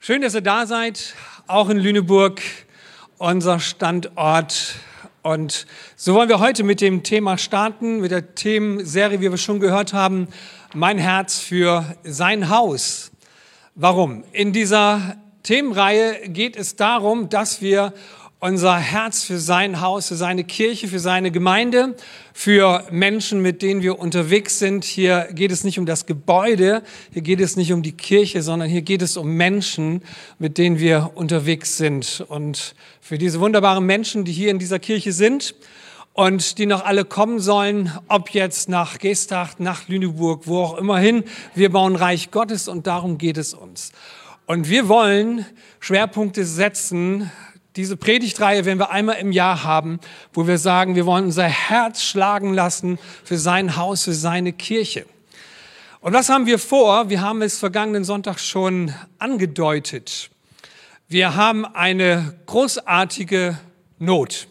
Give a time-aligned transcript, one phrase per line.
[0.00, 1.14] Schön, dass ihr da seid,
[1.48, 2.40] auch in Lüneburg,
[3.18, 4.76] unser Standort.
[5.22, 9.58] Und so wollen wir heute mit dem Thema starten, mit der Themenserie, wie wir schon
[9.58, 10.28] gehört haben,
[10.72, 13.10] mein Herz für sein Haus.
[13.74, 14.22] Warum?
[14.30, 17.92] In dieser Themenreihe geht es darum, dass wir
[18.40, 21.96] unser Herz für sein Haus, für seine Kirche, für seine Gemeinde,
[22.32, 24.84] für Menschen, mit denen wir unterwegs sind.
[24.84, 26.82] Hier geht es nicht um das Gebäude,
[27.12, 30.02] hier geht es nicht um die Kirche, sondern hier geht es um Menschen,
[30.38, 32.24] mit denen wir unterwegs sind.
[32.28, 35.56] Und für diese wunderbaren Menschen, die hier in dieser Kirche sind
[36.12, 40.98] und die noch alle kommen sollen, ob jetzt nach Geesthacht, nach Lüneburg, wo auch immer
[40.98, 41.24] hin,
[41.56, 43.90] wir bauen Reich Gottes und darum geht es uns.
[44.46, 45.44] Und wir wollen
[45.78, 47.30] Schwerpunkte setzen,
[47.78, 50.00] diese Predigtreihe werden wir einmal im Jahr haben,
[50.32, 55.06] wo wir sagen, wir wollen unser Herz schlagen lassen für sein Haus, für seine Kirche.
[56.00, 57.08] Und was haben wir vor?
[57.08, 60.28] Wir haben es vergangenen Sonntag schon angedeutet.
[61.06, 63.56] Wir haben eine großartige
[64.00, 64.48] Not.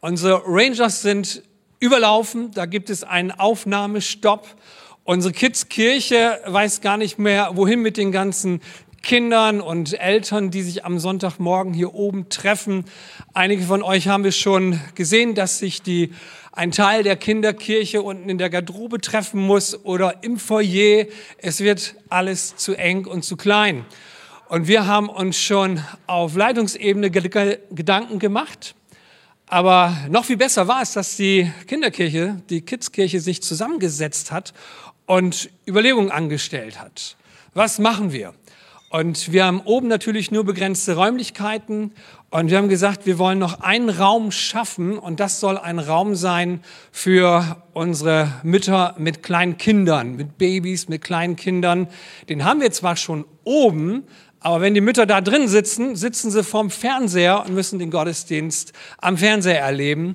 [0.00, 1.42] Unsere Rangers sind
[1.80, 4.46] überlaufen, da gibt es einen Aufnahmestopp.
[5.04, 8.60] Unsere Kids-Kirche weiß gar nicht mehr, wohin mit den ganzen
[9.04, 12.86] Kindern und Eltern, die sich am Sonntagmorgen hier oben treffen.
[13.34, 16.12] Einige von euch haben es schon gesehen, dass sich die,
[16.52, 21.04] ein Teil der Kinderkirche unten in der Garderobe treffen muss oder im Foyer.
[21.36, 23.84] Es wird alles zu eng und zu klein.
[24.48, 28.74] Und wir haben uns schon auf Leitungsebene Gedanken gemacht.
[29.46, 34.54] Aber noch viel besser war es, dass die Kinderkirche, die Kidskirche sich zusammengesetzt hat
[35.04, 37.16] und Überlegungen angestellt hat.
[37.52, 38.32] Was machen wir?
[38.94, 41.90] Und wir haben oben natürlich nur begrenzte Räumlichkeiten.
[42.30, 45.00] Und wir haben gesagt, wir wollen noch einen Raum schaffen.
[45.00, 46.60] Und das soll ein Raum sein
[46.92, 51.88] für unsere Mütter mit kleinen Kindern, mit Babys, mit kleinen Kindern.
[52.28, 54.04] Den haben wir zwar schon oben,
[54.38, 58.74] aber wenn die Mütter da drin sitzen, sitzen sie vorm Fernseher und müssen den Gottesdienst
[58.98, 60.14] am Fernseher erleben.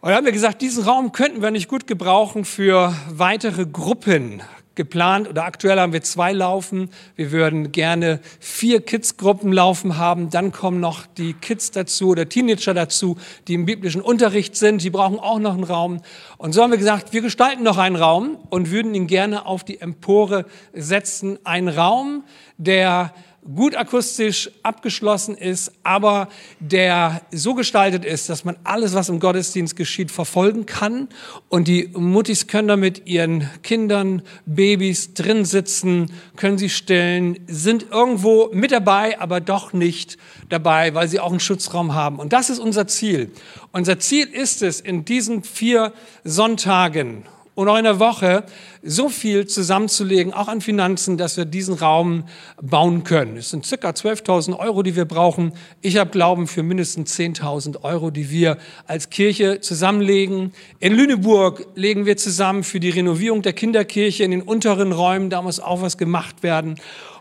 [0.00, 4.42] Und da haben wir gesagt, diesen Raum könnten wir nicht gut gebrauchen für weitere Gruppen,
[4.74, 6.90] geplant oder aktuell haben wir zwei laufen.
[7.16, 10.30] Wir würden gerne vier Kids-Gruppen laufen haben.
[10.30, 13.16] Dann kommen noch die Kids dazu oder Teenager dazu,
[13.48, 14.82] die im biblischen Unterricht sind.
[14.82, 16.00] Die brauchen auch noch einen Raum.
[16.38, 19.64] Und so haben wir gesagt, wir gestalten noch einen Raum und würden ihn gerne auf
[19.64, 21.38] die Empore setzen.
[21.44, 22.24] Ein Raum,
[22.58, 23.12] der
[23.52, 26.28] gut akustisch abgeschlossen ist, aber
[26.60, 31.08] der so gestaltet ist, dass man alles, was im Gottesdienst geschieht, verfolgen kann.
[31.48, 37.86] Und die Muttis können da mit ihren Kindern, Babys drin sitzen, können sie stillen, sind
[37.90, 40.16] irgendwo mit dabei, aber doch nicht
[40.48, 42.18] dabei, weil sie auch einen Schutzraum haben.
[42.18, 43.30] Und das ist unser Ziel.
[43.72, 45.92] Unser Ziel ist es, in diesen vier
[46.24, 48.44] Sonntagen und auch in der Woche
[48.82, 52.24] so viel zusammenzulegen, auch an Finanzen, dass wir diesen Raum
[52.60, 53.36] bauen können.
[53.36, 55.52] Es sind circa 12.000 Euro, die wir brauchen.
[55.80, 60.52] Ich habe Glauben für mindestens 10.000 Euro, die wir als Kirche zusammenlegen.
[60.80, 65.30] In Lüneburg legen wir zusammen für die Renovierung der Kinderkirche in den unteren Räumen.
[65.30, 66.76] Da muss auch was gemacht werden.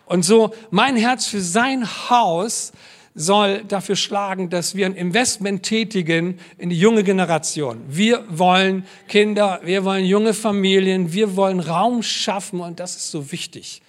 [0.06, 2.74] Und so mein Herz für sein Haus
[3.16, 7.82] soll dafür schlagen, dass wir ein Investment tätigen in die junge Generation.
[7.88, 13.32] Wir wollen Kinder, wir wollen junge Familien, wir wollen Raum schaffen und das ist so
[13.32, 13.82] wichtig.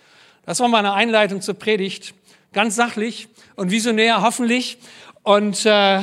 [0.44, 2.14] Das war meine Einleitung zur Predigt,
[2.52, 4.78] ganz sachlich und visionär hoffentlich
[5.22, 6.02] und äh,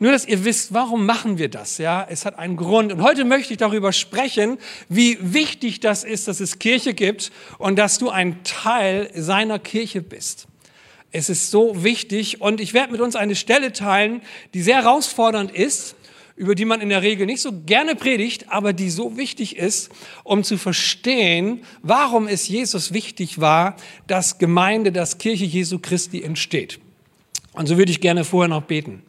[0.00, 1.78] nur, dass ihr wisst, warum machen wir das?
[1.78, 2.92] Ja, es hat einen Grund.
[2.92, 7.76] Und heute möchte ich darüber sprechen, wie wichtig das ist, dass es Kirche gibt und
[7.78, 10.47] dass du ein Teil seiner Kirche bist.
[11.10, 14.20] Es ist so wichtig und ich werde mit uns eine Stelle teilen,
[14.52, 15.94] die sehr herausfordernd ist,
[16.36, 19.90] über die man in der Regel nicht so gerne predigt, aber die so wichtig ist,
[20.22, 23.76] um zu verstehen, warum es Jesus wichtig war,
[24.06, 26.78] dass Gemeinde, dass Kirche Jesu Christi entsteht.
[27.52, 29.02] Und so würde ich gerne vorher noch beten.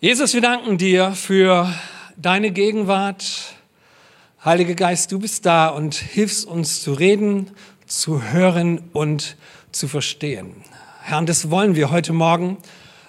[0.00, 1.72] Jesus, wir danken dir für
[2.16, 3.54] deine Gegenwart.
[4.44, 7.50] Heiliger Geist, du bist da und hilfst uns zu reden,
[7.86, 9.36] zu hören und
[9.72, 10.54] zu verstehen.
[11.06, 12.56] Herr, und das wollen wir heute Morgen.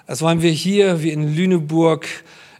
[0.05, 2.05] Das wollen wir hier, wie in Lüneburg,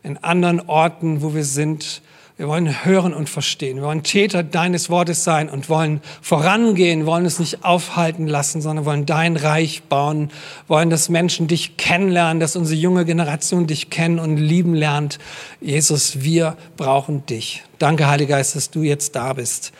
[0.01, 2.01] in anderen Orten, wo wir sind.
[2.38, 3.75] Wir wollen hören und verstehen.
[3.75, 8.86] Wir wollen Täter deines Wortes sein und wollen vorangehen, wollen es nicht aufhalten lassen, sondern
[8.86, 10.31] wollen dein Reich bauen,
[10.69, 15.19] wollen, dass Menschen dich kennenlernen, dass unsere junge Generation dich kennen und lieben lernt.
[15.59, 17.62] Jesus, wir brauchen dich.
[17.77, 19.74] Danke, Heiliger Geist, dass du jetzt da bist.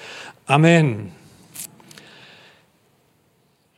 [0.47, 1.13] Amen.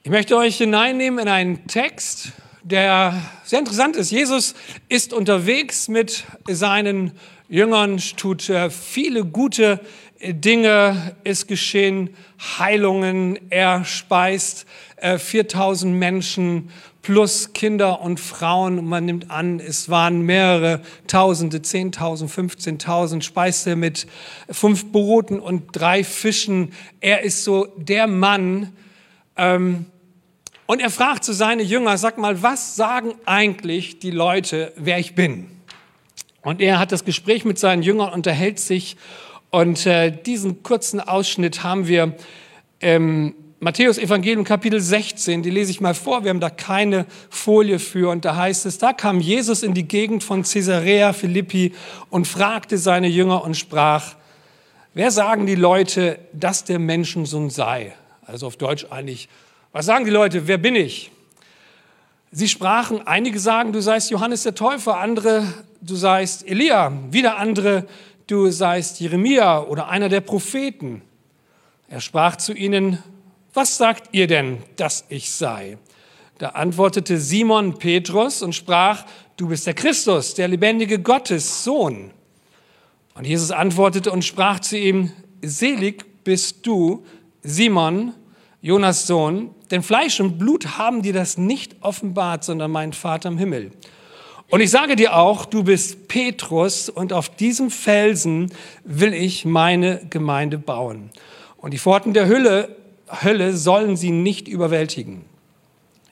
[0.07, 2.31] Ich möchte euch hineinnehmen in einen Text,
[2.63, 4.09] der sehr interessant ist.
[4.09, 4.55] Jesus
[4.87, 7.11] ist unterwegs mit seinen
[7.49, 9.81] Jüngern, tut äh, viele gute
[10.21, 12.15] Dinge ist geschehen,
[12.57, 14.65] Heilungen, er speist
[15.01, 16.69] 4000 äh, Menschen
[17.01, 18.85] plus Kinder und Frauen.
[18.85, 24.07] Man nimmt an, es waren mehrere Tausende, 10.000, 15.000, speiste mit
[24.49, 26.71] fünf Broten und drei Fischen.
[27.01, 28.71] Er ist so der Mann.
[29.35, 29.87] Ähm,
[30.67, 35.15] und er fragt zu seinen Jünger, sag mal, was sagen eigentlich die Leute, wer ich
[35.15, 35.49] bin?
[36.43, 38.97] Und er hat das Gespräch mit seinen Jüngern, unterhält sich.
[39.49, 42.15] Und äh, diesen kurzen Ausschnitt haben wir
[42.79, 47.79] im Matthäus Evangelium Kapitel 16, die lese ich mal vor, wir haben da keine Folie
[47.79, 51.73] für und da heißt es, da kam Jesus in die Gegend von Caesarea Philippi
[52.11, 54.15] und fragte seine Jünger und sprach,
[54.93, 57.93] wer sagen die Leute, dass der Menschensohn sei?
[58.27, 59.27] Also auf Deutsch eigentlich,
[59.71, 61.11] was sagen die Leute, wer bin ich?
[62.31, 65.47] Sie sprachen, einige sagen, du seist Johannes der Täufer, andere,
[65.81, 67.87] du seist Elia, wieder andere,
[68.27, 71.01] du seist Jeremia oder einer der Propheten.
[71.87, 73.01] Er sprach zu ihnen,
[73.53, 75.77] was sagt ihr denn, dass ich sei?
[76.37, 79.05] Da antwortete Simon Petrus und sprach,
[79.37, 82.11] du bist der Christus, der lebendige Gottes Sohn.
[83.15, 85.11] Und Jesus antwortete und sprach zu ihm,
[85.41, 87.03] selig bist du,
[87.41, 88.13] Simon,
[88.61, 93.37] Jonas Sohn, denn Fleisch und Blut haben dir das nicht offenbart, sondern mein Vater im
[93.37, 93.71] Himmel.
[94.49, 98.51] Und ich sage dir auch, du bist Petrus und auf diesem Felsen
[98.85, 101.09] will ich meine Gemeinde bauen.
[101.57, 102.77] Und die Pforten der Hölle
[103.09, 105.23] Hölle sollen sie nicht überwältigen.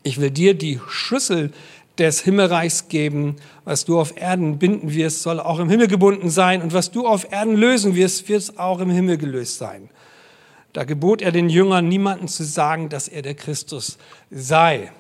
[0.03, 1.51] Ich will dir die Schlüssel
[1.97, 3.37] des Himmelreichs geben.
[3.63, 6.61] Was du auf Erden binden wirst, soll auch im Himmel gebunden sein.
[6.61, 9.89] Und was du auf Erden lösen wirst, wird auch im Himmel gelöst sein.
[10.75, 13.97] Da gebot er den Jüngern, niemanden zu sagen, dass er der Christus
[14.29, 14.91] sei.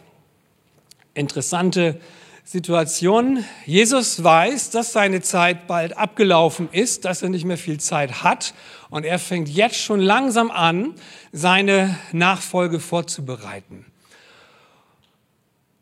[1.13, 1.99] Interessante
[2.45, 3.43] Situation.
[3.65, 8.53] Jesus weiß, dass seine Zeit bald abgelaufen ist, dass er nicht mehr viel Zeit hat
[8.89, 10.93] und er fängt jetzt schon langsam an,
[11.33, 13.85] seine Nachfolge vorzubereiten.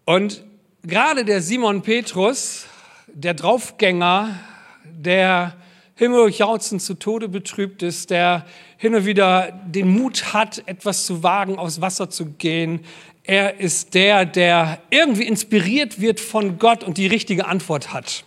[0.05, 0.43] Und
[0.81, 2.65] gerade der Simon Petrus,
[3.05, 4.39] der Draufgänger,
[4.85, 5.55] der
[5.95, 8.45] himmeljauchzend zu Tode betrübt ist, der
[8.77, 12.81] hin und wieder den Mut hat, etwas zu wagen, aufs Wasser zu gehen,
[13.23, 18.25] er ist der, der irgendwie inspiriert wird von Gott und die richtige Antwort hat.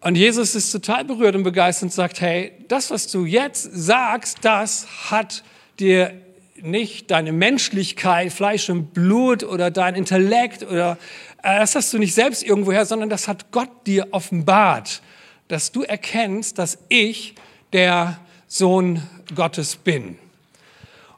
[0.00, 4.38] Und Jesus ist total berührt und begeistert und sagt, hey, das, was du jetzt sagst,
[4.42, 5.44] das hat
[5.78, 6.14] dir
[6.62, 10.96] nicht deine Menschlichkeit, Fleisch und Blut oder dein Intellekt oder
[11.42, 15.02] äh, das hast du nicht selbst irgendwoher, sondern das hat Gott dir offenbart,
[15.50, 17.34] dass du erkennst, dass ich
[17.72, 19.02] der Sohn
[19.34, 20.16] Gottes bin.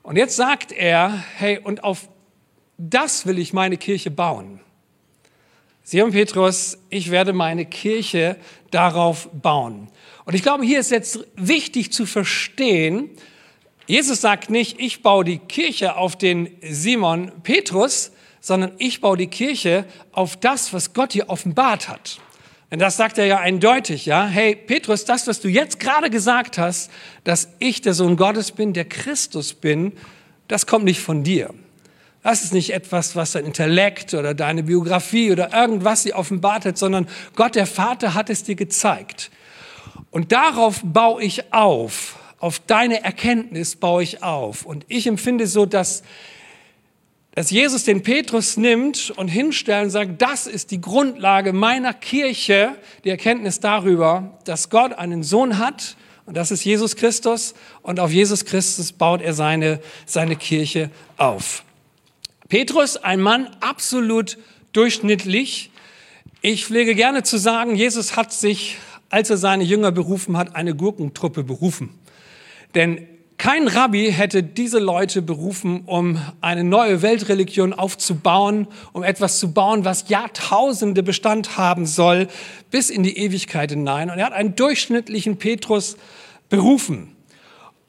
[0.02, 2.08] Und jetzt sagt er, hey, und auf
[2.78, 4.60] das will ich meine Kirche bauen.
[5.84, 8.36] Simon Petrus, ich werde meine Kirche
[8.70, 9.88] darauf bauen.
[10.24, 13.10] Und ich glaube, hier ist jetzt wichtig zu verstehen,
[13.86, 19.26] Jesus sagt nicht, ich baue die Kirche auf den Simon Petrus, sondern ich baue die
[19.26, 22.18] Kirche auf das, was Gott hier offenbart hat.
[22.72, 24.26] Denn das sagt er ja eindeutig, ja.
[24.26, 26.90] Hey, Petrus, das, was du jetzt gerade gesagt hast,
[27.22, 29.92] dass ich der Sohn Gottes bin, der Christus bin,
[30.48, 31.52] das kommt nicht von dir.
[32.22, 36.78] Das ist nicht etwas, was dein Intellekt oder deine Biografie oder irgendwas sie offenbart hat,
[36.78, 39.30] sondern Gott, der Vater, hat es dir gezeigt.
[40.10, 42.18] Und darauf baue ich auf.
[42.38, 44.64] Auf deine Erkenntnis baue ich auf.
[44.64, 46.02] Und ich empfinde so, dass
[47.34, 52.76] dass Jesus den Petrus nimmt und hinstellt und sagt, das ist die Grundlage meiner Kirche,
[53.04, 55.96] die Erkenntnis darüber, dass Gott einen Sohn hat
[56.26, 61.64] und das ist Jesus Christus und auf Jesus Christus baut er seine, seine Kirche auf.
[62.48, 64.36] Petrus, ein Mann absolut
[64.72, 65.70] durchschnittlich.
[66.42, 68.76] Ich pflege gerne zu sagen, Jesus hat sich,
[69.08, 71.98] als er seine Jünger berufen hat, eine Gurkentruppe berufen.
[72.74, 73.06] Denn
[73.42, 79.84] kein Rabbi hätte diese Leute berufen, um eine neue Weltreligion aufzubauen, um etwas zu bauen,
[79.84, 82.28] was Jahrtausende Bestand haben soll,
[82.70, 84.10] bis in die Ewigkeit hinein.
[84.10, 85.96] Und er hat einen durchschnittlichen Petrus
[86.50, 87.16] berufen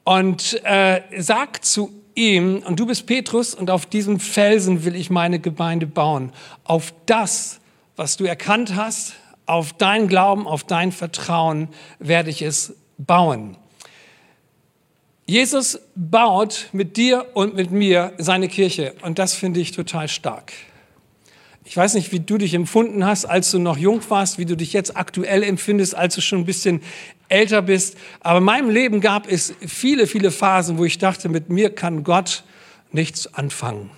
[0.02, 5.08] und äh, sagt zu ihm, und du bist Petrus, und auf diesem Felsen will ich
[5.08, 6.32] meine Gemeinde bauen.
[6.64, 7.60] Auf das,
[7.94, 9.12] was du erkannt hast,
[9.46, 11.68] auf dein Glauben, auf dein Vertrauen
[12.00, 13.56] werde ich es bauen.
[15.26, 20.52] Jesus baut mit dir und mit mir seine Kirche und das finde ich total stark.
[21.64, 24.54] Ich weiß nicht, wie du dich empfunden hast, als du noch jung warst, wie du
[24.54, 26.82] dich jetzt aktuell empfindest, als du schon ein bisschen
[27.30, 27.96] älter bist.
[28.20, 32.04] Aber in meinem Leben gab es viele, viele Phasen, wo ich dachte, mit mir kann
[32.04, 32.44] Gott
[32.92, 33.90] nichts anfangen.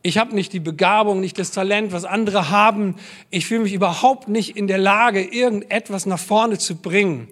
[0.00, 2.96] Ich habe nicht die Begabung, nicht das Talent, was andere haben.
[3.28, 7.28] Ich fühle mich überhaupt nicht in der Lage, irgendetwas nach vorne zu bringen.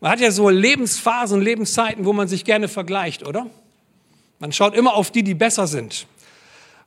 [0.00, 3.46] Man hat ja so Lebensphasen, Lebenszeiten, wo man sich gerne vergleicht, oder?
[4.38, 6.06] Man schaut immer auf die, die besser sind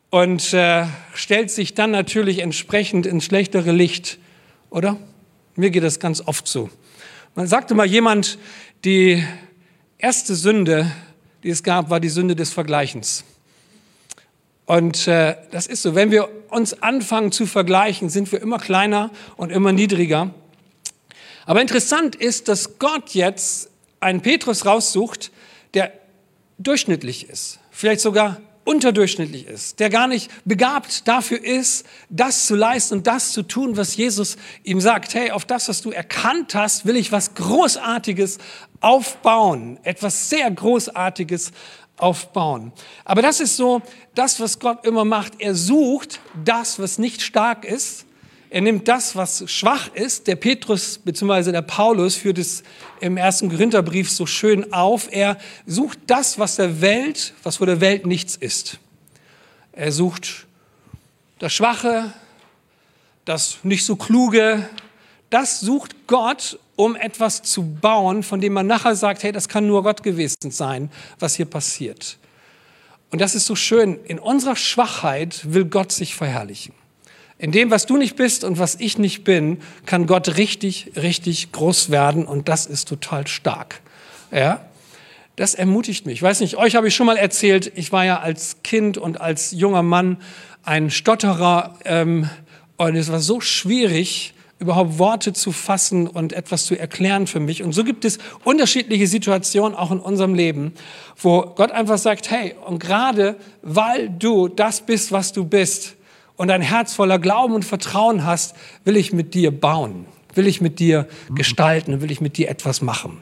[0.09, 4.19] und äh, stellt sich dann natürlich entsprechend ins schlechtere Licht,
[4.69, 4.97] oder?
[5.55, 6.69] Mir geht das ganz oft so.
[7.35, 8.37] Man sagte mal jemand,
[8.85, 9.23] die
[9.97, 10.91] erste Sünde,
[11.43, 13.25] die es gab, war die Sünde des Vergleichens.
[14.65, 19.11] Und äh, das ist so, wenn wir uns anfangen zu vergleichen, sind wir immer kleiner
[19.35, 20.33] und immer niedriger.
[21.45, 23.69] Aber interessant ist, dass Gott jetzt
[23.99, 25.31] einen Petrus raussucht,
[25.73, 25.91] der
[26.57, 32.95] durchschnittlich ist, vielleicht sogar unterdurchschnittlich ist, der gar nicht begabt dafür ist, das zu leisten
[32.95, 35.13] und das zu tun, was Jesus ihm sagt.
[35.15, 38.37] Hey, auf das, was du erkannt hast, will ich was Großartiges
[38.79, 41.51] aufbauen, etwas sehr Großartiges
[41.97, 42.71] aufbauen.
[43.03, 43.81] Aber das ist so
[44.15, 45.33] das, was Gott immer macht.
[45.39, 48.05] Er sucht das, was nicht stark ist.
[48.53, 50.27] Er nimmt das, was schwach ist.
[50.27, 51.53] Der Petrus bzw.
[51.53, 52.63] der Paulus führt es
[52.99, 55.07] im ersten Korintherbrief so schön auf.
[55.09, 58.77] Er sucht das, was der Welt, was vor der Welt nichts ist.
[59.71, 60.47] Er sucht
[61.39, 62.11] das Schwache,
[63.23, 64.67] das nicht so kluge.
[65.29, 69.65] Das sucht Gott um etwas zu bauen, von dem man nachher sagt, hey, das kann
[69.65, 72.17] nur Gott gewesen sein, was hier passiert.
[73.11, 73.97] Und das ist so schön.
[74.03, 76.80] In unserer Schwachheit will Gott sich verherrlichen.
[77.41, 79.57] In dem, was du nicht bist und was ich nicht bin,
[79.87, 83.81] kann Gott richtig, richtig groß werden und das ist total stark.
[84.31, 84.63] Ja?
[85.37, 86.19] Das ermutigt mich.
[86.19, 89.19] Ich weiß nicht, euch habe ich schon mal erzählt, ich war ja als Kind und
[89.19, 90.17] als junger Mann
[90.61, 92.29] ein Stotterer ähm,
[92.77, 97.63] und es war so schwierig, überhaupt Worte zu fassen und etwas zu erklären für mich.
[97.63, 100.73] Und so gibt es unterschiedliche Situationen auch in unserem Leben,
[101.19, 105.95] wo Gott einfach sagt, hey, und gerade weil du das bist, was du bist
[106.41, 110.59] und ein Herz voller Glauben und Vertrauen hast, will ich mit dir bauen, will ich
[110.59, 113.21] mit dir gestalten, will ich mit dir etwas machen.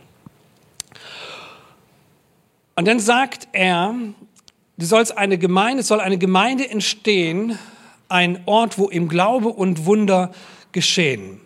[2.78, 3.94] Und dann sagt er,
[4.78, 7.60] du sollst eine Gemeinde, es soll eine Gemeinde entstehen,
[8.08, 10.32] ein Ort, wo im Glaube und Wunder
[10.72, 11.42] geschehen.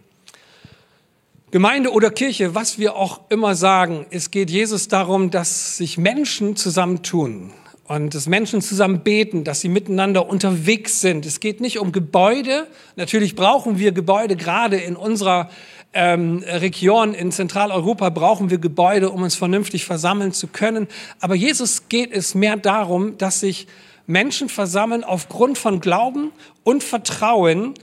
[1.49, 6.55] Gemeinde oder Kirche, was wir auch immer sagen, es geht Jesus darum, dass sich Menschen
[6.55, 7.51] zusammentun
[7.85, 11.25] und dass Menschen zusammen beten, dass sie miteinander unterwegs sind.
[11.25, 12.67] Es geht nicht um Gebäude.
[12.95, 15.49] Natürlich brauchen wir Gebäude, gerade in unserer
[15.93, 20.87] ähm, Region in Zentraleuropa brauchen wir Gebäude, um uns vernünftig versammeln zu können.
[21.19, 23.67] Aber Jesus geht es mehr darum, dass sich
[24.07, 26.31] Menschen versammeln aufgrund von Glauben
[26.63, 27.73] und Vertrauen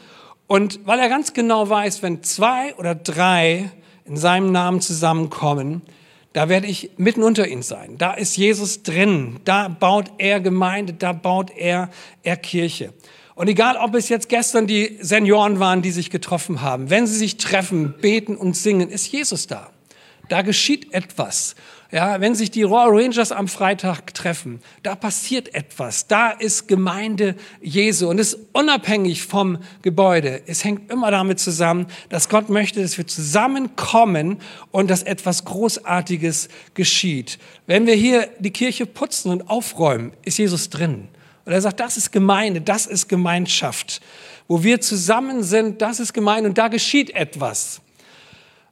[0.46, 3.70] und weil er ganz genau weiß, wenn zwei oder drei
[4.04, 5.82] in seinem Namen zusammenkommen,
[6.32, 7.98] da werde ich mitten unter ihnen sein.
[7.98, 9.40] Da ist Jesus drin.
[9.44, 11.90] Da baut er Gemeinde, da baut er,
[12.22, 12.92] er Kirche.
[13.34, 17.16] Und egal, ob es jetzt gestern die Senioren waren, die sich getroffen haben, wenn sie
[17.16, 19.70] sich treffen, beten und singen, ist Jesus da.
[20.28, 21.56] Da geschieht etwas.
[21.92, 26.06] Ja, wenn sich die Royal Rangers am Freitag treffen, da passiert etwas.
[26.06, 30.40] Da ist Gemeinde Jesu und es ist unabhängig vom Gebäude.
[30.46, 34.38] Es hängt immer damit zusammen, dass Gott möchte, dass wir zusammenkommen
[34.70, 37.40] und dass etwas Großartiges geschieht.
[37.66, 41.08] Wenn wir hier die Kirche putzen und aufräumen, ist Jesus drin.
[41.44, 44.00] Und er sagt, das ist Gemeinde, das ist Gemeinschaft.
[44.46, 47.80] Wo wir zusammen sind, das ist Gemeinde und da geschieht etwas.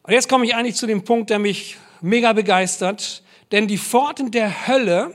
[0.05, 4.31] Und jetzt komme ich eigentlich zu dem Punkt, der mich mega begeistert, denn die Pforten
[4.31, 5.15] der Hölle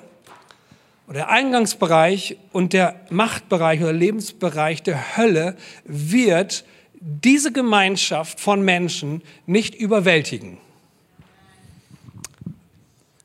[1.07, 6.65] oder der Eingangsbereich und der Machtbereich oder Lebensbereich der Hölle wird
[6.99, 10.57] diese Gemeinschaft von Menschen nicht überwältigen.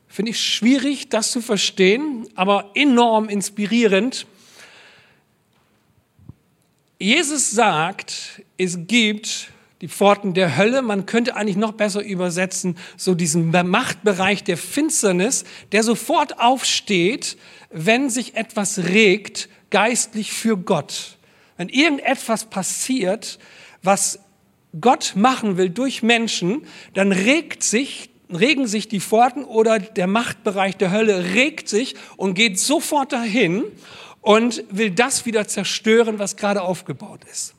[0.07, 4.27] Finde ich schwierig, das zu verstehen, aber enorm inspirierend.
[6.99, 9.49] Jesus sagt, es gibt
[9.81, 10.81] die Pforten der Hölle.
[10.81, 17.37] Man könnte eigentlich noch besser übersetzen, so diesen Machtbereich der Finsternis, der sofort aufsteht,
[17.69, 21.17] wenn sich etwas regt, geistlich für Gott.
[21.57, 23.39] Wenn irgendetwas passiert,
[23.83, 24.19] was
[24.79, 30.77] Gott machen will durch Menschen, dann regt sich, regen sich die Pforten oder der Machtbereich
[30.77, 33.63] der Hölle regt sich und geht sofort dahin
[34.21, 37.55] und will das wieder zerstören, was gerade aufgebaut ist.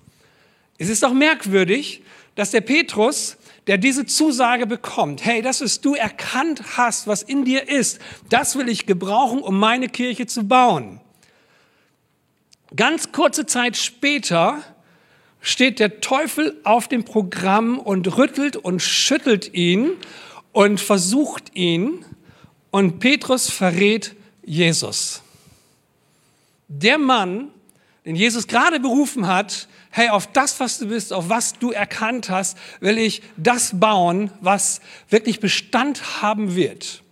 [0.80, 2.02] Es ist doch merkwürdig,
[2.36, 7.44] dass der Petrus, der diese Zusage bekommt, hey, das, was du erkannt hast, was in
[7.44, 11.02] dir ist, das will ich gebrauchen, um meine Kirche zu bauen.
[12.74, 14.62] Ganz kurze Zeit später
[15.42, 19.90] steht der Teufel auf dem Programm und rüttelt und schüttelt ihn
[20.52, 22.06] und versucht ihn
[22.70, 25.20] und Petrus verrät Jesus.
[26.68, 27.50] Der Mann,
[28.10, 32.28] den Jesus gerade berufen hat, hey, auf das, was du bist, auf was du erkannt
[32.28, 37.04] hast, will ich das bauen, was wirklich Bestand haben wird.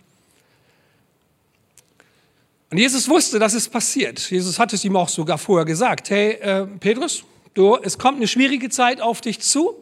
[2.69, 4.19] Und Jesus wusste, dass es passiert.
[4.29, 6.09] Jesus hat es ihm auch sogar vorher gesagt.
[6.09, 9.75] Hey, äh, Petrus, du, es kommt eine schwierige Zeit auf dich zu.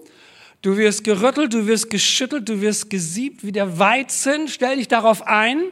[0.62, 4.47] Du wirst gerüttelt, du wirst geschüttelt, du wirst gesiebt wie der Weizen.
[4.50, 5.63] Stell dich darauf ein.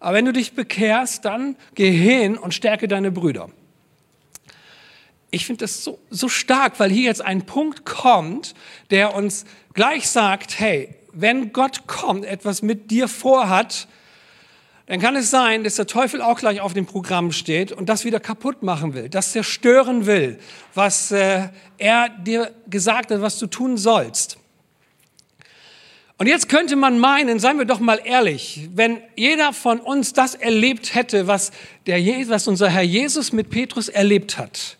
[0.00, 3.50] Aber wenn du dich bekehrst, dann geh hin und stärke deine Brüder.
[5.36, 8.54] Ich finde das so, so stark, weil hier jetzt ein Punkt kommt,
[8.90, 13.86] der uns gleich sagt, hey, wenn Gott kommt, etwas mit dir vorhat,
[14.86, 18.06] dann kann es sein, dass der Teufel auch gleich auf dem Programm steht und das
[18.06, 20.38] wieder kaputt machen will, das zerstören will,
[20.72, 24.38] was äh, er dir gesagt hat, was du tun sollst.
[26.16, 30.34] Und jetzt könnte man meinen, seien wir doch mal ehrlich, wenn jeder von uns das
[30.34, 31.52] erlebt hätte, was,
[31.86, 31.98] der,
[32.30, 34.78] was unser Herr Jesus mit Petrus erlebt hat.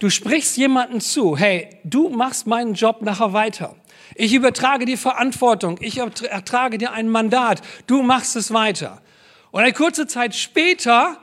[0.00, 3.76] Du sprichst jemanden zu, hey, du machst meinen Job nachher weiter.
[4.14, 9.02] Ich übertrage die Verantwortung, ich ertrage dir ein Mandat, du machst es weiter.
[9.50, 11.18] Und eine kurze Zeit später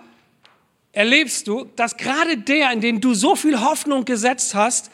[0.91, 4.91] erlebst du, dass gerade der, in den du so viel Hoffnung gesetzt hast,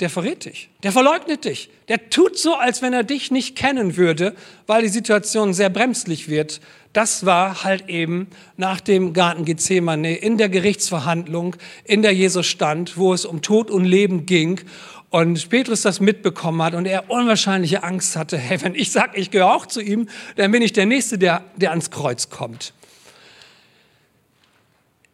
[0.00, 3.96] der verrät dich, der verleugnet dich, der tut so, als wenn er dich nicht kennen
[3.96, 4.34] würde,
[4.66, 6.60] weil die Situation sehr bremslich wird.
[6.92, 12.96] Das war halt eben nach dem Garten Gethsemane in der Gerichtsverhandlung, in der Jesus stand,
[12.96, 14.60] wo es um Tod und Leben ging
[15.10, 19.30] und Petrus das mitbekommen hat und er unwahrscheinliche Angst hatte, hey, wenn ich sage, ich
[19.30, 22.72] gehöre auch zu ihm, dann bin ich der Nächste, der, der ans Kreuz kommt.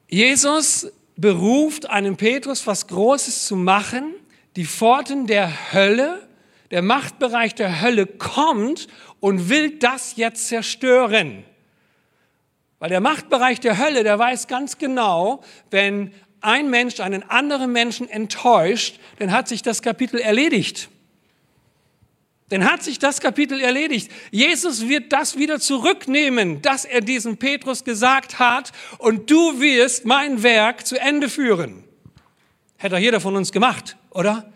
[0.09, 4.15] Jesus beruft einen Petrus, was Großes zu machen.
[4.57, 6.27] Die Pforten der Hölle,
[6.71, 8.89] der Machtbereich der Hölle kommt
[9.21, 11.45] und will das jetzt zerstören.
[12.79, 18.09] Weil der Machtbereich der Hölle, der weiß ganz genau, wenn ein Mensch einen anderen Menschen
[18.09, 20.89] enttäuscht, dann hat sich das Kapitel erledigt.
[22.49, 24.11] Dann hat sich das Kapitel erledigt.
[24.31, 30.43] Jesus wird das wieder zurücknehmen, dass er diesem Petrus gesagt hat, und du wirst mein
[30.43, 31.83] Werk zu Ende führen.
[32.77, 34.51] Hätte jeder von uns gemacht, oder?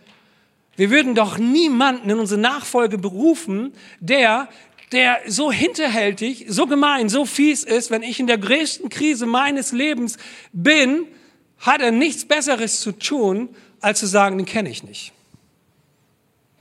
[0.76, 4.48] Wir würden doch niemanden in unsere Nachfolge berufen, der
[4.92, 9.72] der so hinterhältig, so gemein, so fies ist, wenn ich in der größten Krise meines
[9.72, 10.16] Lebens
[10.52, 11.06] bin,
[11.58, 15.12] hat er nichts Besseres zu tun, als zu sagen, den kenne ich nicht.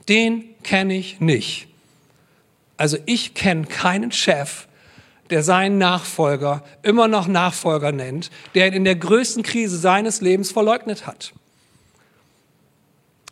[0.08, 1.66] Den kenne ich nicht.
[2.76, 4.66] Also ich kenne keinen Chef,
[5.30, 10.50] der seinen Nachfolger immer noch Nachfolger nennt, der ihn in der größten Krise seines Lebens
[10.50, 11.32] verleugnet hat.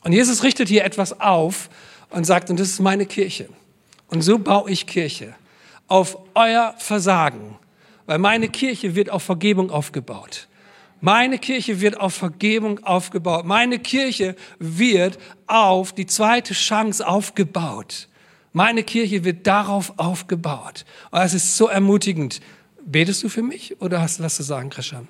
[0.09, 1.69] Und Jesus richtet hier etwas auf
[2.09, 3.51] und sagt, und das ist meine Kirche.
[4.07, 5.35] Und so baue ich Kirche
[5.87, 7.59] auf euer Versagen,
[8.07, 10.49] weil meine Kirche wird auf Vergebung aufgebaut.
[11.03, 13.45] Meine Kirche wird auf Vergebung aufgebaut.
[13.45, 18.09] Meine Kirche wird auf die zweite Chance aufgebaut.
[18.55, 20.87] Meine Kirche wird darauf aufgebaut.
[21.11, 22.41] Und das ist so ermutigend.
[22.83, 25.07] Betest du für mich oder hast du was zu sagen, Christian?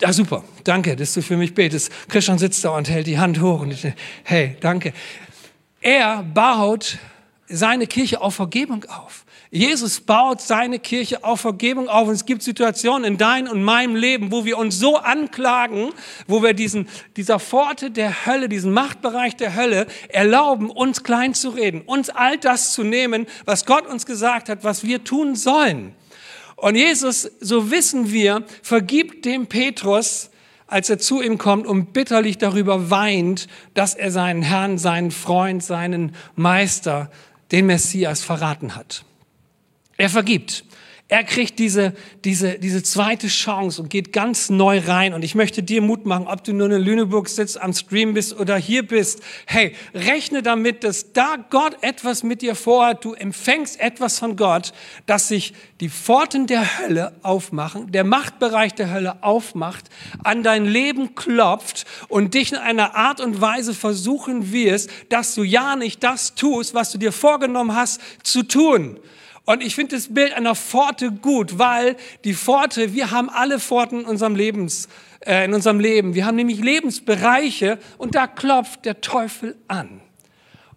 [0.00, 0.42] Ja, super.
[0.64, 1.90] Danke, dass du für mich betest.
[2.08, 3.86] Christian sitzt da und hält die Hand hoch und ich,
[4.24, 4.92] hey, danke.
[5.80, 6.98] Er baut
[7.48, 9.24] seine Kirche auf Vergebung auf.
[9.50, 12.08] Jesus baut seine Kirche auf Vergebung auf.
[12.08, 15.90] Und es gibt Situationen in deinem und meinem Leben, wo wir uns so anklagen,
[16.26, 21.50] wo wir diesen, dieser Pforte der Hölle, diesen Machtbereich der Hölle erlauben, uns klein zu
[21.50, 25.94] reden, uns all das zu nehmen, was Gott uns gesagt hat, was wir tun sollen.
[26.62, 30.30] Und Jesus, so wissen wir, vergibt dem Petrus,
[30.68, 35.64] als er zu ihm kommt und bitterlich darüber weint, dass er seinen Herrn, seinen Freund,
[35.64, 37.10] seinen Meister,
[37.50, 39.04] den Messias verraten hat.
[39.96, 40.64] Er vergibt.
[41.12, 41.92] Er kriegt diese,
[42.24, 45.12] diese, diese zweite Chance und geht ganz neu rein.
[45.12, 48.40] Und ich möchte dir Mut machen, ob du nur in Lüneburg sitzt, am Stream bist
[48.40, 49.20] oder hier bist.
[49.44, 53.04] Hey, rechne damit, dass da Gott etwas mit dir vorhat.
[53.04, 54.72] Du empfängst etwas von Gott,
[55.04, 59.90] dass sich die Pforten der Hölle aufmachen, der Machtbereich der Hölle aufmacht,
[60.24, 65.42] an dein Leben klopft und dich in einer Art und Weise versuchen wirst, dass du
[65.42, 68.98] ja nicht das tust, was du dir vorgenommen hast zu tun.
[69.44, 74.00] Und ich finde das Bild einer Pforte gut, weil die Pforte, wir haben alle Pforten
[74.00, 74.88] in unserem, Lebens,
[75.20, 76.14] äh, in unserem Leben.
[76.14, 80.00] Wir haben nämlich Lebensbereiche und da klopft der Teufel an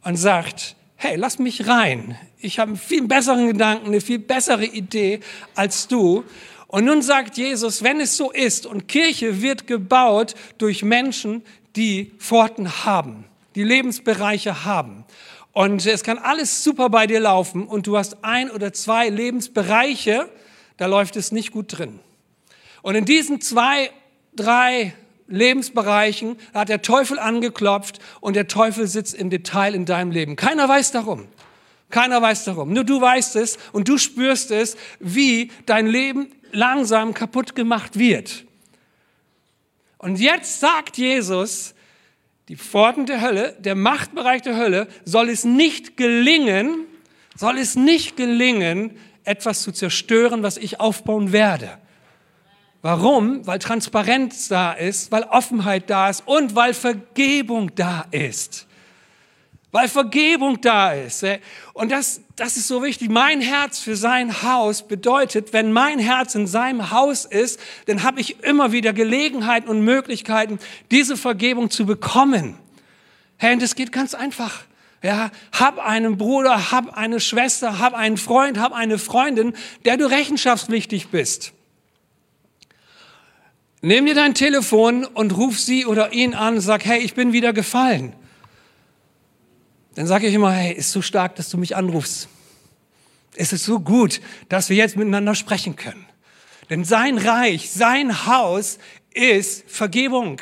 [0.03, 2.17] und sagt, hey, lass mich rein.
[2.39, 5.19] Ich habe einen viel besseren Gedanken, eine viel bessere Idee
[5.53, 6.23] als du.
[6.67, 11.43] Und nun sagt Jesus, wenn es so ist und Kirche wird gebaut durch Menschen,
[11.75, 15.05] die Pforten haben, die Lebensbereiche haben.
[15.55, 20.29] Und es kann alles super bei dir laufen und du hast ein oder zwei Lebensbereiche,
[20.75, 22.01] da läuft es nicht gut drin.
[22.81, 23.89] Und in diesen zwei,
[24.35, 24.93] drei
[25.29, 30.35] Lebensbereichen hat der Teufel angeklopft und der Teufel sitzt im Detail in deinem Leben.
[30.35, 31.25] Keiner weiß darum.
[31.89, 32.73] Keiner weiß darum.
[32.73, 38.43] Nur du weißt es und du spürst es, wie dein Leben langsam kaputt gemacht wird.
[39.99, 41.74] Und jetzt sagt Jesus,
[42.47, 46.85] die Pforten der Hölle, der Machtbereich der Hölle, soll es nicht gelingen,
[47.35, 51.79] soll es nicht gelingen, etwas zu zerstören, was ich aufbauen werde.
[52.81, 53.47] Warum?
[53.47, 58.67] Weil Transparenz da ist, weil Offenheit da ist und weil Vergebung da ist.
[59.75, 61.25] Weil Vergebung da ist.
[61.73, 63.09] Und das, das ist so wichtig.
[63.09, 68.21] Mein Herz für sein Haus bedeutet, wenn mein Herz in seinem Haus ist, dann habe
[68.21, 70.59] ich immer wieder Gelegenheiten und Möglichkeiten,
[70.91, 72.57] diese Vergebung zu bekommen.
[73.35, 74.63] Hey, und das geht ganz einfach.
[75.03, 80.05] Ja, hab einen Bruder, hab eine Schwester, hab einen Freund, hab eine Freundin, der du
[80.09, 81.51] rechenschaftspflichtig bist.
[83.81, 87.51] Nimm dir dein Telefon und ruf sie oder ihn an sag, hey, ich bin wieder
[87.51, 88.13] gefallen.
[89.95, 92.27] Dann sage ich immer, hey, ist so stark, dass du mich anrufst.
[93.35, 96.05] Es ist so gut, dass wir jetzt miteinander sprechen können.
[96.69, 98.77] Denn sein Reich, sein Haus
[99.13, 100.41] ist Vergebung.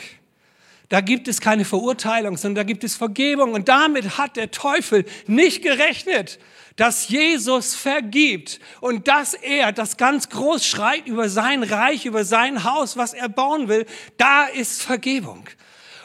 [0.89, 3.53] Da gibt es keine Verurteilung, sondern da gibt es Vergebung.
[3.53, 6.39] Und damit hat der Teufel nicht gerechnet
[6.75, 12.63] dass Jesus vergibt und dass er das ganz groß schreit über sein Reich, über sein
[12.63, 13.85] Haus, was er bauen will,
[14.17, 15.47] da ist Vergebung.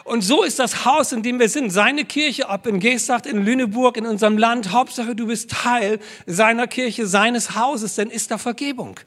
[0.09, 3.45] Und so ist das Haus, in dem wir sind, seine Kirche, ob in Geesthacht, in
[3.45, 4.73] Lüneburg, in unserem Land.
[4.73, 8.99] Hauptsache, du bist Teil seiner Kirche, seines Hauses, dann ist da Vergebung.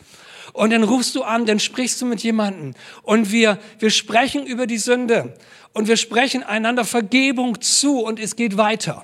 [0.54, 2.76] Und dann rufst du an, dann sprichst du mit jemandem.
[3.02, 5.36] Und wir, wir sprechen über die Sünde.
[5.74, 9.04] Und wir sprechen einander Vergebung zu und es geht weiter.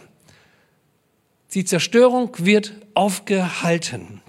[1.56, 4.22] Die Zerstörung wird aufgehalten,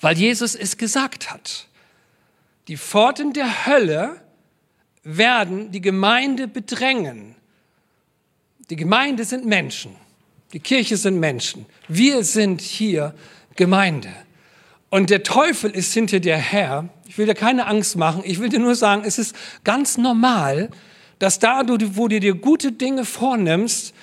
[0.00, 1.66] weil Jesus es gesagt hat.
[2.68, 4.23] Die Pforten der Hölle
[5.04, 7.36] werden die Gemeinde bedrängen.
[8.70, 9.94] Die Gemeinde sind Menschen.
[10.52, 11.66] Die Kirche sind Menschen.
[11.88, 13.14] Wir sind hier
[13.56, 14.08] Gemeinde.
[14.88, 16.88] Und der Teufel ist hinter dir her.
[17.06, 18.22] Ich will dir keine Angst machen.
[18.24, 20.70] Ich will dir nur sagen, es ist ganz normal,
[21.18, 23.94] dass da, wo du dir gute Dinge vornimmst,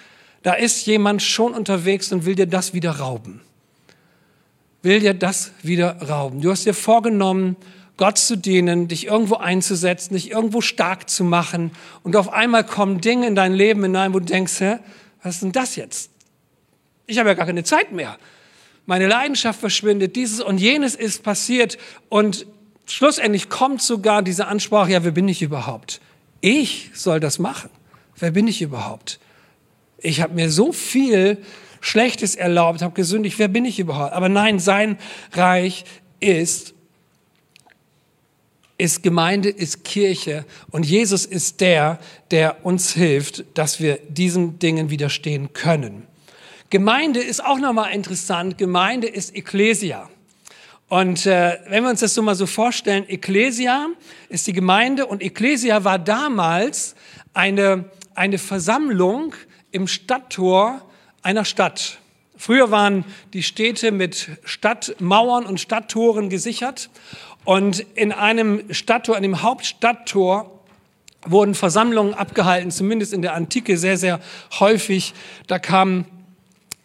[0.44, 3.42] da ist jemand schon unterwegs und will dir das wieder rauben.
[4.82, 6.42] Will dir das wieder rauben.
[6.42, 7.56] Du hast dir vorgenommen,
[8.02, 11.70] Gott zu dienen, dich irgendwo einzusetzen, dich irgendwo stark zu machen.
[12.02, 14.80] Und auf einmal kommen Dinge in dein Leben hinein, wo du denkst, hä,
[15.22, 16.10] was ist denn das jetzt?
[17.06, 18.18] Ich habe ja gar keine Zeit mehr.
[18.88, 21.78] Meine Leidenschaft verschwindet, dieses und jenes ist passiert.
[22.10, 22.48] Und
[22.88, 26.02] schlussendlich kommt sogar diese Ansprache, ja, wer bin ich überhaupt?
[26.40, 27.70] Ich soll das machen.
[28.16, 29.20] Wer bin ich überhaupt?
[30.00, 31.38] Ich habe mir so viel
[31.82, 34.14] Schlechtes erlaubt, habe gesündigt, wer bin ich überhaupt?
[34.14, 34.98] Aber nein, sein
[35.34, 35.86] Reich
[36.20, 36.74] ist
[38.82, 42.00] ist Gemeinde, ist Kirche und Jesus ist der,
[42.32, 46.08] der uns hilft, dass wir diesen Dingen widerstehen können.
[46.72, 48.58] Gemeinde ist auch nochmal interessant.
[48.58, 50.10] Gemeinde ist Ecclesia.
[50.90, 53.90] Und äh, wenn wir uns das so mal so vorstellen, Ecclesia
[54.30, 56.96] ist die Gemeinde und Ecclesia war damals
[57.36, 59.36] eine, eine Versammlung,
[59.72, 60.82] im Stadttor
[61.22, 62.00] einer Stadt.
[62.36, 66.90] Früher waren die Städte mit Stadtmauern und Stadttoren gesichert
[67.44, 70.60] und in einem Stadttor, in dem Hauptstadttor
[71.26, 74.20] wurden Versammlungen abgehalten, zumindest in der Antike sehr, sehr
[74.60, 75.14] häufig.
[75.48, 76.06] Da kam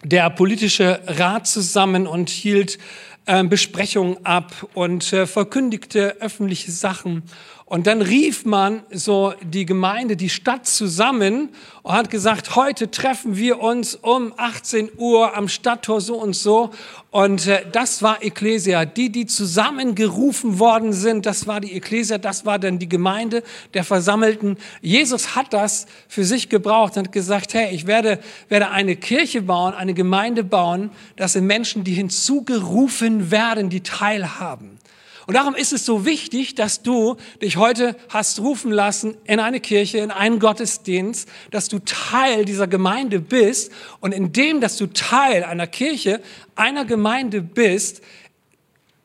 [0.03, 2.79] der politische Rat zusammen und hielt
[3.27, 7.23] äh, Besprechungen ab und äh, verkündigte öffentliche Sachen.
[7.69, 11.49] Und dann rief man so die Gemeinde, die Stadt zusammen
[11.83, 16.71] und hat gesagt, heute treffen wir uns um 18 Uhr am Stadttor so und so.
[17.11, 18.85] Und äh, das war Ecclesia.
[18.85, 23.43] Die, die zusammengerufen worden sind, das war die Ecclesia, das war dann die Gemeinde
[23.75, 24.59] der Versammelten.
[24.81, 29.43] Jesus hat das für sich gebraucht und hat gesagt, hey, ich werde, werde eine Kirche
[29.43, 30.91] bauen, eine Gemeinde bauen.
[31.17, 34.79] Das sind Menschen, die hinzugerufen werden, die teilhaben.
[35.27, 39.59] Und darum ist es so wichtig, dass du dich heute hast rufen lassen in eine
[39.59, 43.73] Kirche, in einen Gottesdienst, dass du Teil dieser Gemeinde bist.
[43.99, 46.21] Und indem, dass du Teil einer Kirche,
[46.55, 48.03] einer Gemeinde bist,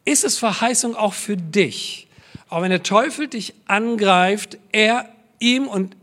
[0.06, 2.08] ist es Verheißung auch für dich.
[2.50, 5.96] Auch wenn der Teufel dich angreift, er, ihm und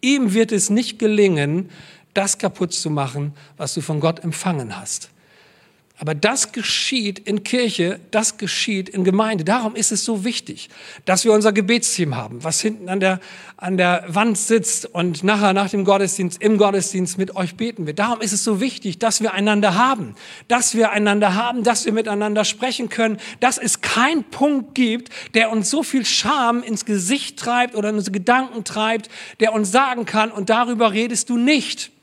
[0.00, 1.70] ihm wird es nicht gelingen,
[2.12, 5.10] das kaputt zu machen, was du von Gott empfangen hast.
[5.96, 9.44] Aber das geschieht in Kirche, das geschieht in Gemeinde.
[9.44, 10.68] Darum ist es so wichtig,
[11.04, 13.20] dass wir unser Gebetsteam haben, was hinten an der,
[13.56, 18.00] an der Wand sitzt und nachher nach dem Gottesdienst, im Gottesdienst mit euch beten wird.
[18.00, 20.16] Darum ist es so wichtig, dass wir einander haben,
[20.48, 25.52] dass wir einander haben, dass wir miteinander sprechen können, dass es keinen Punkt gibt, der
[25.52, 30.06] uns so viel Scham ins Gesicht treibt oder in unsere Gedanken treibt, der uns sagen
[30.06, 31.93] kann, und darüber redest du nicht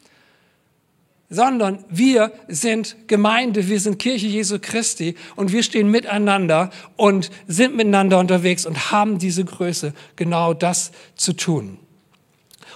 [1.32, 7.76] sondern wir sind Gemeinde, wir sind Kirche Jesu Christi und wir stehen miteinander und sind
[7.76, 11.80] miteinander unterwegs und haben diese Größe, genau das zu tun.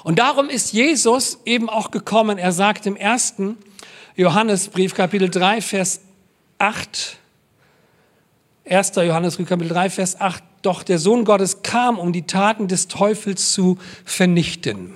[0.04, 2.38] Und darum ist Jesus eben auch gekommen.
[2.38, 3.58] Er sagt im ersten
[4.15, 6.00] Johannesbrief, Kapitel 3, Vers
[6.58, 7.18] 8,
[8.70, 8.94] 1.
[8.96, 13.52] Johannesbrief, Kapitel 3, Vers 8, doch der Sohn Gottes kam, um die Taten des Teufels
[13.52, 14.94] zu vernichten.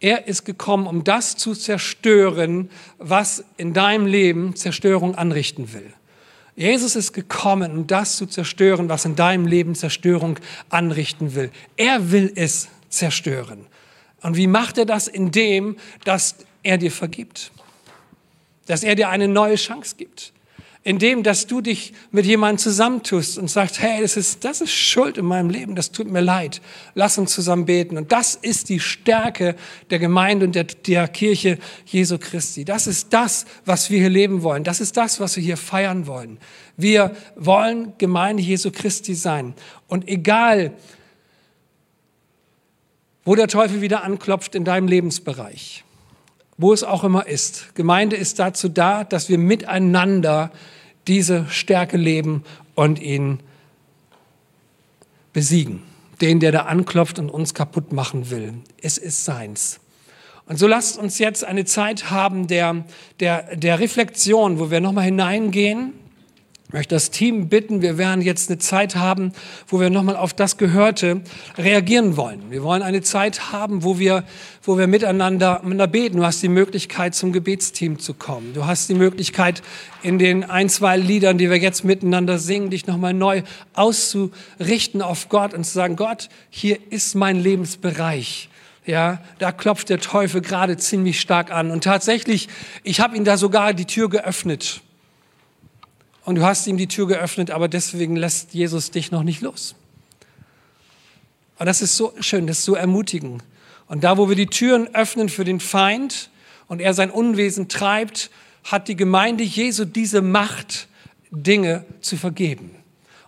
[0.00, 5.92] Er ist gekommen, um das zu zerstören, was in deinem Leben Zerstörung anrichten will.
[6.54, 10.38] Jesus ist gekommen, um das zu zerstören, was in deinem Leben Zerstörung
[10.70, 11.50] anrichten will.
[11.76, 13.66] Er will es zerstören.
[14.22, 15.08] Und wie macht er das?
[15.08, 17.52] Indem, dass er dir vergibt.
[18.66, 20.32] Dass er dir eine neue Chance gibt
[20.86, 25.18] indem, dass du dich mit jemandem zusammentust und sagst, hey, das ist, das ist Schuld
[25.18, 26.60] in meinem Leben, das tut mir leid,
[26.94, 27.96] lass uns zusammen beten.
[27.96, 29.56] Und das ist die Stärke
[29.90, 32.64] der Gemeinde und der, der Kirche Jesu Christi.
[32.64, 34.62] Das ist das, was wir hier leben wollen.
[34.62, 36.38] Das ist das, was wir hier feiern wollen.
[36.76, 39.54] Wir wollen Gemeinde Jesu Christi sein.
[39.88, 40.72] Und egal,
[43.24, 45.82] wo der Teufel wieder anklopft in deinem Lebensbereich,
[46.58, 47.74] wo es auch immer ist.
[47.74, 50.52] Gemeinde ist dazu da, dass wir miteinander
[51.08, 53.40] diese Stärke leben und ihn
[55.32, 55.82] besiegen.
[56.20, 58.54] Den, der da anklopft und uns kaputt machen will.
[58.80, 59.80] Es ist seins.
[60.46, 62.84] Und so lasst uns jetzt eine Zeit haben der,
[63.20, 65.92] der, der Reflexion, wo wir nochmal hineingehen
[66.76, 69.32] möchte das Team bitten, wir werden jetzt eine Zeit haben,
[69.66, 71.22] wo wir nochmal auf das Gehörte
[71.56, 72.50] reagieren wollen.
[72.50, 74.24] Wir wollen eine Zeit haben, wo wir,
[74.62, 76.18] wo wir miteinander, miteinander beten.
[76.18, 78.52] Du hast die Möglichkeit, zum Gebetsteam zu kommen.
[78.52, 79.62] Du hast die Möglichkeit,
[80.02, 85.30] in den ein, zwei Liedern, die wir jetzt miteinander singen, dich nochmal neu auszurichten auf
[85.30, 88.50] Gott und zu sagen, Gott, hier ist mein Lebensbereich.
[88.84, 91.70] Ja, da klopft der Teufel gerade ziemlich stark an.
[91.70, 92.50] Und tatsächlich,
[92.82, 94.82] ich habe ihm da sogar die Tür geöffnet
[96.26, 99.76] und du hast ihm die Tür geöffnet, aber deswegen lässt Jesus dich noch nicht los.
[101.58, 103.44] Und das ist so schön, das ist so ermutigend.
[103.86, 106.30] Und da, wo wir die Türen öffnen für den Feind
[106.66, 108.30] und er sein Unwesen treibt,
[108.64, 110.88] hat die Gemeinde Jesu diese Macht,
[111.30, 112.72] Dinge zu vergeben.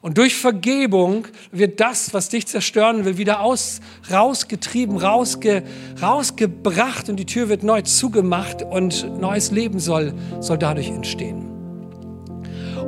[0.00, 3.80] Und durch Vergebung wird das, was dich zerstören will, wieder aus,
[4.10, 5.62] rausgetrieben, rausge,
[6.02, 11.47] rausgebracht und die Tür wird neu zugemacht und neues Leben soll, soll dadurch entstehen.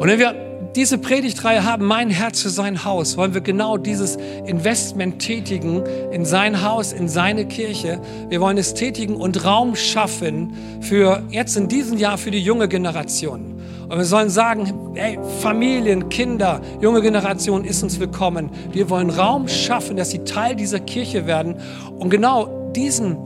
[0.01, 0.35] Und wenn wir
[0.75, 6.25] diese Predigtreihe haben, mein Herz für sein Haus, wollen wir genau dieses Investment tätigen in
[6.25, 8.01] sein Haus, in seine Kirche.
[8.31, 12.67] Wir wollen es tätigen und Raum schaffen für jetzt in diesem Jahr für die junge
[12.67, 13.61] Generation.
[13.91, 18.49] Und wir sollen sagen, hey, Familien, Kinder, junge Generation ist uns willkommen.
[18.73, 21.57] Wir wollen Raum schaffen, dass sie Teil dieser Kirche werden
[21.99, 23.19] und genau diesen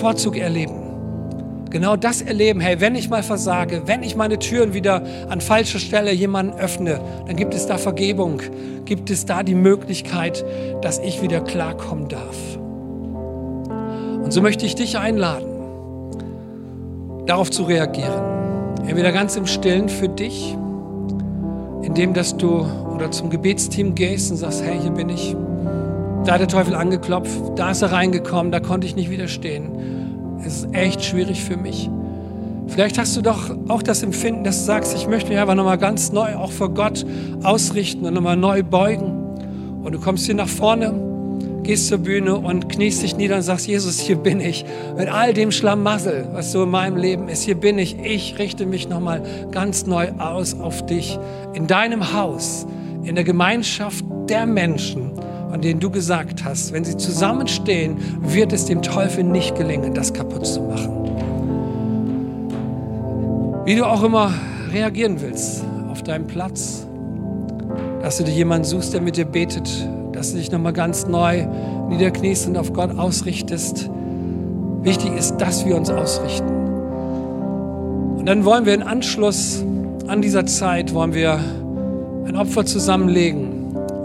[0.00, 0.81] Vorzug erleben
[1.72, 5.80] genau das erleben, hey, wenn ich mal versage, wenn ich meine Türen wieder an falscher
[5.80, 8.40] Stelle jemanden öffne, dann gibt es da Vergebung,
[8.84, 10.44] gibt es da die Möglichkeit,
[10.82, 12.36] dass ich wieder klarkommen darf.
[14.22, 15.48] Und so möchte ich dich einladen,
[17.26, 18.22] darauf zu reagieren.
[18.86, 20.56] Entweder ganz im Stillen für dich,
[21.82, 25.34] indem dass du oder zum Gebetsteam gehst und sagst, hey, hier bin ich.
[26.24, 30.01] Da hat der Teufel angeklopft, da ist er reingekommen, da konnte ich nicht widerstehen
[30.44, 31.88] es ist echt schwierig für mich.
[32.68, 35.78] Vielleicht hast du doch auch das Empfinden, dass du sagst, ich möchte mich einfach nochmal
[35.78, 37.04] ganz neu auch vor Gott
[37.42, 39.82] ausrichten und nochmal neu beugen.
[39.82, 40.94] Und du kommst hier nach vorne,
[41.64, 44.64] gehst zur Bühne und kniest dich nieder und sagst, Jesus, hier bin ich.
[44.96, 47.98] Mit all dem Schlamassel, was so in meinem Leben ist, hier bin ich.
[47.98, 51.18] Ich richte mich nochmal ganz neu aus auf dich.
[51.54, 52.66] In deinem Haus,
[53.02, 55.10] in der Gemeinschaft der Menschen
[55.52, 60.14] an denen du gesagt hast, wenn sie zusammenstehen, wird es dem Teufel nicht gelingen, das
[60.14, 60.90] kaputt zu machen.
[63.66, 64.32] Wie du auch immer
[64.72, 66.86] reagieren willst auf deinem Platz,
[68.00, 69.68] dass du dir jemanden suchst, der mit dir betet,
[70.12, 71.46] dass du dich nochmal ganz neu
[71.90, 73.90] niederkniest und auf Gott ausrichtest.
[74.80, 76.48] Wichtig ist, dass wir uns ausrichten.
[78.16, 79.62] Und dann wollen wir in Anschluss
[80.06, 81.38] an dieser Zeit, wollen wir
[82.24, 83.51] ein Opfer zusammenlegen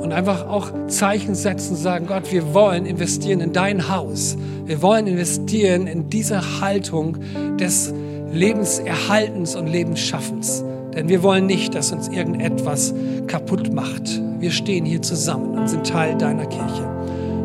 [0.08, 4.38] und einfach auch Zeichen setzen, sagen, Gott, wir wollen investieren in dein Haus.
[4.66, 7.18] Wir wollen investieren in diese Haltung
[7.60, 7.94] des,
[8.32, 10.64] Lebenserhaltens und Lebensschaffens.
[10.94, 12.94] Denn wir wollen nicht, dass uns irgendetwas
[13.28, 14.22] kaputt macht.
[14.40, 16.90] Wir stehen hier zusammen und sind Teil deiner Kirche.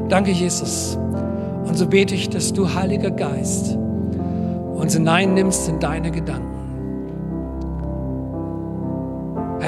[0.09, 0.97] Danke, Jesus.
[1.65, 3.77] Und so bete ich, dass du, Heiliger Geist,
[4.75, 6.47] uns hineinnimmst in deine Gedanken.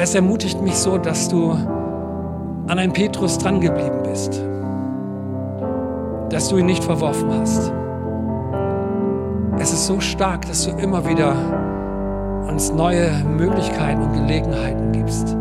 [0.01, 1.57] Es ermutigt mich so, dass du
[2.67, 4.43] an einem Petrus drangeblieben bist,
[6.31, 7.73] dass du ihn nicht verworfen hast.
[9.59, 11.35] Es ist so stark, dass du immer wieder
[12.49, 15.37] uns neue Möglichkeiten und Gelegenheiten gibst.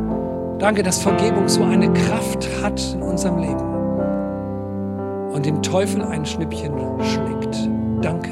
[0.59, 3.73] Danke, dass Vergebung so eine Kraft hat in unserem Leben
[5.33, 7.69] und dem Teufel ein Schnippchen schlägt.
[8.01, 8.31] Danke.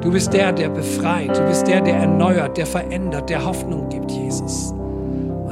[0.00, 1.36] Du bist der, der befreit.
[1.36, 4.74] Du bist der, der erneuert, der verändert, der Hoffnung gibt, Jesus.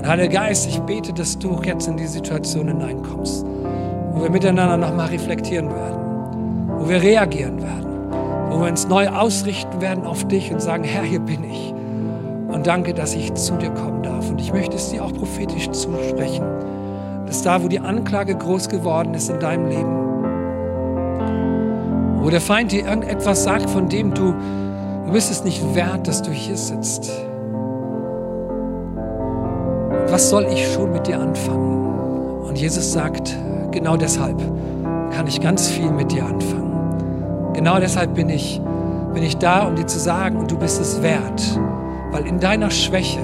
[0.02, 4.76] Und Heiliger Geist, ich bete, dass du jetzt in die Situation hineinkommst, wo wir miteinander
[4.76, 5.96] nochmal reflektieren werden,
[6.76, 7.86] wo wir reagieren werden,
[8.50, 11.72] wo wir uns neu ausrichten werden auf dich und sagen, Herr, hier bin ich.
[12.52, 14.28] Und danke, dass ich zu dir kommen darf.
[14.28, 16.46] Und ich möchte es dir auch prophetisch zusprechen,
[17.26, 19.98] dass da, wo die Anklage groß geworden ist in deinem Leben,
[22.24, 24.34] wo der Feind dir irgendetwas sagt, von dem du,
[25.06, 27.31] du bist es nicht wert, dass du hier sitzt
[30.12, 32.42] was soll ich schon mit dir anfangen?
[32.46, 33.34] Und Jesus sagt,
[33.70, 34.38] genau deshalb
[35.10, 37.52] kann ich ganz viel mit dir anfangen.
[37.54, 38.60] Genau deshalb bin ich,
[39.14, 41.58] bin ich da, um dir zu sagen, und du bist es wert,
[42.10, 43.20] weil in deiner Schwäche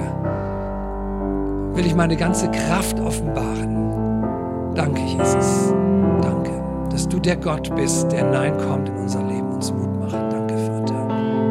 [1.75, 4.73] will ich meine ganze Kraft offenbaren.
[4.75, 5.75] Danke, Jesus.
[6.23, 6.53] Danke,
[6.91, 10.33] dass du der Gott bist, der Nein kommt in unser Leben, und uns Mut macht.
[10.33, 11.07] Danke, Vater.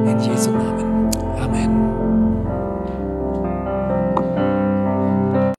[0.10, 0.52] In Jesu